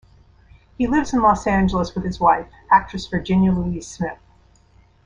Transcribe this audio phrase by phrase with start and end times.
[0.79, 4.17] He lives in Los Angeles with his wife, actress Virginia Louise Smith.